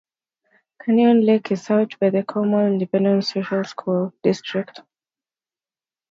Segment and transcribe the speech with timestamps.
[0.81, 4.79] Canyon Lake is served by the Comal Independent School District.